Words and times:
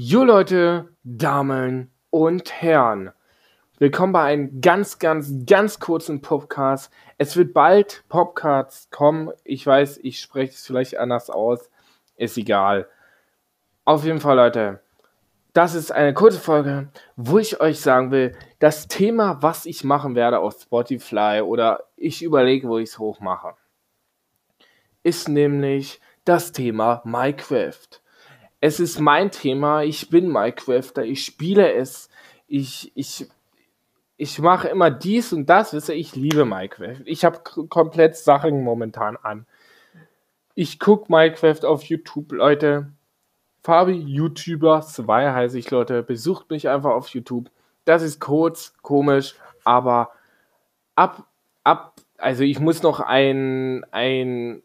Jo 0.00 0.22
Leute, 0.22 0.94
Damen 1.02 1.90
und 2.10 2.52
Herren, 2.52 3.10
willkommen 3.78 4.12
bei 4.12 4.22
einem 4.22 4.60
ganz, 4.60 5.00
ganz, 5.00 5.44
ganz 5.44 5.80
kurzen 5.80 6.20
Podcast. 6.20 6.92
Es 7.16 7.36
wird 7.36 7.52
bald 7.52 8.04
Podcasts 8.08 8.90
kommen. 8.90 9.32
Ich 9.42 9.66
weiß, 9.66 9.98
ich 10.04 10.20
spreche 10.20 10.52
es 10.52 10.64
vielleicht 10.64 10.98
anders 10.98 11.30
aus. 11.30 11.68
Ist 12.16 12.38
egal. 12.38 12.86
Auf 13.84 14.04
jeden 14.04 14.20
Fall, 14.20 14.36
Leute, 14.36 14.78
das 15.52 15.74
ist 15.74 15.90
eine 15.90 16.14
kurze 16.14 16.38
Folge, 16.38 16.90
wo 17.16 17.38
ich 17.38 17.60
euch 17.60 17.80
sagen 17.80 18.12
will, 18.12 18.36
das 18.60 18.86
Thema, 18.86 19.42
was 19.42 19.66
ich 19.66 19.82
machen 19.82 20.14
werde 20.14 20.38
auf 20.38 20.60
Spotify 20.62 21.42
oder 21.44 21.88
ich 21.96 22.22
überlege, 22.22 22.68
wo 22.68 22.78
ich 22.78 22.90
es 22.90 23.00
hochmache, 23.00 23.54
ist 25.02 25.28
nämlich 25.28 26.00
das 26.24 26.52
Thema 26.52 27.02
Minecraft 27.04 28.00
es 28.60 28.80
ist 28.80 28.98
mein 28.98 29.30
Thema, 29.30 29.82
ich 29.82 30.10
bin 30.10 30.28
Minecrafter, 30.28 31.04
ich 31.04 31.24
spiele 31.24 31.72
es, 31.72 32.08
ich, 32.48 32.92
ich, 32.96 33.26
ich 34.16 34.38
mache 34.40 34.68
immer 34.68 34.90
dies 34.90 35.32
und 35.32 35.46
das, 35.46 35.72
wisst 35.72 35.88
ihr, 35.88 35.94
ich 35.94 36.16
liebe 36.16 36.44
Minecraft. 36.44 37.02
Ich 37.04 37.24
habe 37.24 37.40
komplett 37.68 38.16
Sachen 38.16 38.64
momentan 38.64 39.16
an. 39.16 39.46
Ich 40.54 40.80
gucke 40.80 41.10
Minecraft 41.12 41.64
auf 41.64 41.84
YouTube, 41.84 42.32
Leute. 42.32 42.90
Fabi 43.62 43.92
YouTuber 43.92 44.80
2 44.82 45.32
heiße 45.32 45.58
ich, 45.58 45.70
Leute. 45.70 46.02
Besucht 46.02 46.50
mich 46.50 46.68
einfach 46.68 46.90
auf 46.90 47.08
YouTube. 47.08 47.50
Das 47.84 48.02
ist 48.02 48.20
kurz, 48.20 48.74
komisch, 48.82 49.36
aber 49.64 50.10
ab, 50.96 51.26
ab, 51.62 51.94
also 52.16 52.42
ich 52.42 52.58
muss 52.58 52.82
noch 52.82 53.00
ein, 53.00 53.84
ein 53.92 54.62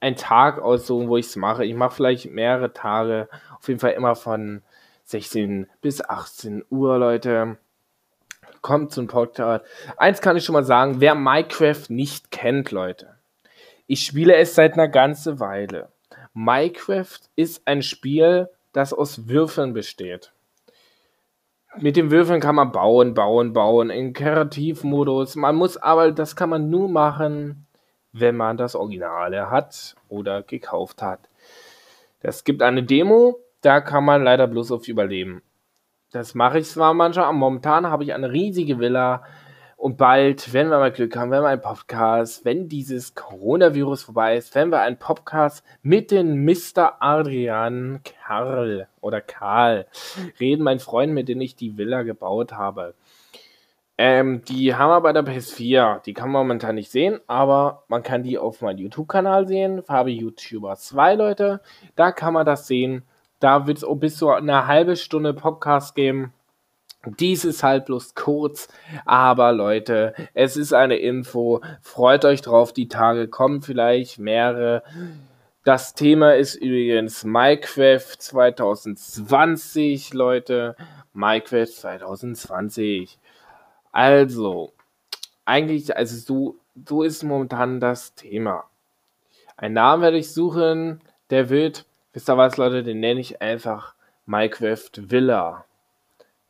ein 0.00 0.16
Tag 0.16 0.60
aussuchen, 0.60 1.08
wo 1.08 1.16
ich 1.16 1.26
es 1.26 1.36
mache. 1.36 1.64
Ich 1.64 1.74
mache 1.74 1.94
vielleicht 1.94 2.30
mehrere 2.30 2.72
Tage, 2.72 3.28
auf 3.58 3.68
jeden 3.68 3.80
Fall 3.80 3.92
immer 3.92 4.14
von 4.14 4.62
16 5.04 5.68
bis 5.80 6.00
18 6.02 6.64
Uhr, 6.70 6.98
Leute. 6.98 7.58
Kommt 8.60 8.92
zum 8.92 9.08
Podcast. 9.08 9.64
Eins 9.96 10.20
kann 10.20 10.36
ich 10.36 10.44
schon 10.44 10.52
mal 10.52 10.64
sagen, 10.64 11.00
wer 11.00 11.14
Minecraft 11.14 11.84
nicht 11.88 12.30
kennt, 12.30 12.70
Leute. 12.70 13.16
Ich 13.86 14.04
spiele 14.04 14.36
es 14.36 14.54
seit 14.54 14.74
einer 14.74 14.88
ganzen 14.88 15.40
Weile. 15.40 15.88
Minecraft 16.32 17.18
ist 17.36 17.66
ein 17.66 17.82
Spiel, 17.82 18.48
das 18.72 18.92
aus 18.94 19.28
Würfeln 19.28 19.72
besteht. 19.74 20.32
Mit 21.78 21.96
den 21.96 22.10
Würfeln 22.10 22.40
kann 22.40 22.54
man 22.54 22.70
bauen, 22.70 23.14
bauen, 23.14 23.52
bauen, 23.52 23.90
in 23.90 24.12
Kreativmodus. 24.12 25.36
Man 25.36 25.56
muss 25.56 25.76
aber, 25.76 26.12
das 26.12 26.36
kann 26.36 26.50
man 26.50 26.70
nur 26.70 26.88
machen, 26.88 27.66
wenn 28.12 28.36
man 28.36 28.56
das 28.56 28.74
Originale 28.74 29.50
hat 29.50 29.96
oder 30.08 30.42
gekauft 30.42 31.02
hat. 31.02 31.28
Es 32.20 32.44
gibt 32.44 32.62
eine 32.62 32.82
Demo, 32.82 33.38
da 33.62 33.80
kann 33.80 34.04
man 34.04 34.22
leider 34.22 34.46
bloß 34.46 34.72
auf 34.72 34.88
Überleben. 34.88 35.42
Das 36.12 36.34
mache 36.34 36.58
ich 36.58 36.68
zwar 36.68 36.94
manchmal, 36.94 37.32
momentan 37.32 37.86
habe 37.86 38.04
ich 38.04 38.12
eine 38.12 38.30
riesige 38.30 38.78
Villa 38.78 39.24
und 39.82 39.96
bald, 39.96 40.52
wenn 40.52 40.68
wir 40.68 40.78
mal 40.78 40.92
Glück 40.92 41.16
haben, 41.16 41.32
wenn 41.32 41.42
wir 41.42 41.48
einen 41.48 41.60
Podcast, 41.60 42.44
wenn 42.44 42.68
dieses 42.68 43.16
Coronavirus 43.16 44.04
vorbei 44.04 44.36
ist, 44.36 44.54
wenn 44.54 44.70
wir 44.70 44.80
einen 44.80 44.98
Podcast 44.98 45.64
mit 45.82 46.12
dem 46.12 46.44
Mr. 46.44 46.98
Adrian 47.00 48.00
Karl 48.04 48.86
oder 49.00 49.20
Karl 49.20 49.86
reden, 50.38 50.62
mein 50.62 50.78
Freund, 50.78 51.12
mit 51.12 51.28
dem 51.28 51.40
ich 51.40 51.56
die 51.56 51.78
Villa 51.78 52.02
gebaut 52.02 52.52
habe. 52.52 52.94
Ähm, 53.98 54.42
die 54.44 54.74
haben 54.74 54.90
wir 54.90 55.00
bei 55.00 55.12
der 55.12 55.24
PS4. 55.24 56.02
Die 56.02 56.14
kann 56.14 56.30
man 56.30 56.42
momentan 56.42 56.74
nicht 56.74 56.90
sehen, 56.90 57.20
aber 57.26 57.84
man 57.88 58.02
kann 58.02 58.22
die 58.22 58.38
auf 58.38 58.62
meinem 58.62 58.78
YouTube-Kanal 58.78 59.46
sehen. 59.46 59.82
Fabi 59.82 60.12
YouTuber 60.12 60.76
2, 60.76 61.14
Leute. 61.14 61.60
Da 61.94 62.12
kann 62.12 62.34
man 62.34 62.46
das 62.46 62.66
sehen. 62.66 63.04
Da 63.38 63.66
wird 63.66 63.78
es 63.78 63.86
bis 63.98 64.16
zu 64.16 64.30
eine 64.30 64.66
halbe 64.66 64.96
Stunde 64.96 65.34
Podcast 65.34 65.94
geben. 65.94 66.32
Dies 67.18 67.44
ist 67.44 67.64
halt 67.64 67.86
bloß 67.86 68.14
kurz, 68.14 68.68
aber 69.04 69.52
Leute, 69.52 70.14
es 70.34 70.56
ist 70.56 70.72
eine 70.72 70.96
Info. 70.96 71.60
Freut 71.80 72.24
euch 72.24 72.42
drauf, 72.42 72.72
die 72.72 72.86
Tage 72.86 73.26
kommen 73.26 73.60
vielleicht 73.60 74.20
mehrere. 74.20 74.84
Das 75.64 75.94
Thema 75.94 76.36
ist 76.36 76.54
übrigens 76.54 77.24
Minecraft 77.24 78.18
2020, 78.18 80.14
Leute. 80.14 80.76
Minecraft 81.12 81.66
2020. 81.66 83.18
Also, 83.92 84.72
eigentlich, 85.44 85.94
also 85.96 86.16
so, 86.16 86.56
so 86.88 87.02
ist 87.02 87.22
momentan 87.22 87.78
das 87.78 88.14
Thema. 88.14 88.64
Ein 89.56 89.74
Namen 89.74 90.02
werde 90.02 90.18
ich 90.18 90.32
suchen, 90.32 91.00
der 91.30 91.50
wird, 91.50 91.84
wisst 92.12 92.28
ihr 92.28 92.36
was, 92.36 92.56
Leute, 92.56 92.82
den 92.82 93.00
nenne 93.00 93.20
ich 93.20 93.40
einfach 93.40 93.94
Minecraft 94.26 94.90
Villa. 94.96 95.64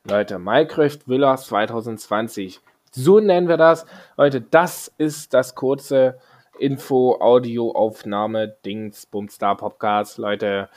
Leute, 0.05 0.39
Minecraft 0.39 0.99
Villa 1.07 1.37
2020. 1.37 2.61
So 2.93 3.21
nennen 3.21 3.49
wir 3.49 3.57
das. 3.57 3.87
Leute, 4.17 4.41
das 4.41 4.93
ist 4.99 5.35
das 5.35 5.55
kurze 5.55 6.19
Info, 6.59 7.17
Audio, 7.21 7.73
Aufnahme, 7.73 8.57
Dings, 8.65 9.07
Bumstar 9.07 9.57
Podcast. 9.57 10.19
Leute, 10.19 10.69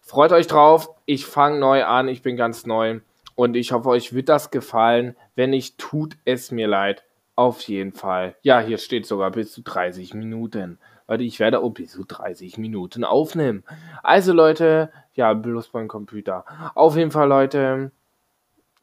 freut 0.00 0.32
euch 0.32 0.46
drauf. 0.46 0.90
Ich 1.06 1.26
fange 1.26 1.58
neu 1.58 1.84
an. 1.84 2.08
Ich 2.08 2.22
bin 2.22 2.36
ganz 2.36 2.66
neu. 2.66 3.00
Und 3.34 3.56
ich 3.56 3.72
hoffe, 3.72 3.88
euch 3.88 4.12
wird 4.12 4.28
das 4.28 4.50
gefallen. 4.50 5.16
Wenn 5.34 5.50
nicht, 5.50 5.78
tut 5.78 6.16
es 6.24 6.50
mir 6.50 6.68
leid. 6.68 7.04
Auf 7.34 7.62
jeden 7.62 7.92
Fall. 7.92 8.36
Ja, 8.42 8.60
hier 8.60 8.78
steht 8.78 9.06
sogar 9.06 9.30
bis 9.30 9.52
zu 9.52 9.62
30 9.62 10.14
Minuten. 10.14 10.78
Leute, 11.08 11.24
ich 11.24 11.40
werde 11.40 11.60
auch 11.60 11.70
bis 11.70 11.92
zu 11.92 12.04
30 12.04 12.58
Minuten 12.58 13.04
aufnehmen. 13.04 13.64
Also 14.02 14.32
Leute, 14.32 14.90
ja, 15.14 15.32
bloß 15.32 15.68
beim 15.68 15.88
Computer. 15.88 16.44
Auf 16.74 16.96
jeden 16.96 17.10
Fall, 17.10 17.28
Leute. 17.28 17.90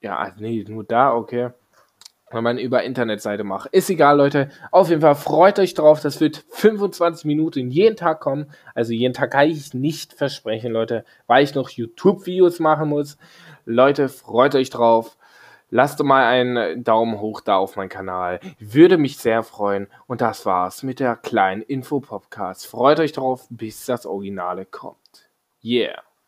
Ja, 0.01 0.33
nee, 0.37 0.66
nur 0.67 0.83
da, 0.83 1.13
okay. 1.13 1.49
Wenn 2.31 2.44
man 2.44 2.57
über 2.57 2.84
Internetseite 2.84 3.44
macht. 3.44 3.69
Ist 3.73 3.90
egal, 3.90 4.17
Leute. 4.17 4.50
Auf 4.72 4.90
jeden 4.90 5.01
Fall 5.01 5.16
freut 5.16 5.59
euch 5.59 5.73
drauf. 5.73 6.01
Das 6.01 6.22
wird 6.22 6.45
25 6.50 7.25
Minuten 7.25 7.69
jeden 7.69 7.95
Tag 7.95 8.19
kommen. 8.19 8.51
Also 8.75 8.94
jeden 8.94 9.13
Tag 9.13 9.31
kann 9.31 9.50
ich 9.50 9.73
nicht 9.73 10.13
versprechen, 10.13 10.72
Leute, 10.72 11.06
weil 11.28 11.44
ich 11.44 11.56
noch 11.56 11.69
YouTube-Videos 11.69 12.59
machen 12.59 12.90
muss. 12.90 13.17
Leute, 13.66 14.09
freut 14.09 14.56
euch 14.56 14.69
drauf. 14.69 15.17
Lasst 15.72 16.01
mal 16.03 16.25
einen 16.25 16.84
Daumen 16.84 17.19
hoch 17.19 17.41
da 17.41 17.57
auf 17.57 17.75
meinen 17.75 17.90
Kanal. 17.90 18.40
Würde 18.59 18.97
mich 18.97 19.17
sehr 19.17 19.44
freuen. 19.44 19.88
Und 20.07 20.22
das 20.22 20.46
war's 20.46 20.81
mit 20.81 21.00
der 21.00 21.16
kleinen 21.16 21.61
Info-Podcast. 21.61 22.66
Freut 22.66 23.00
euch 23.00 23.11
drauf, 23.11 23.46
bis 23.50 23.85
das 23.85 24.07
Originale 24.07 24.66
kommt. 24.66 25.29
Yeah. 25.63 26.09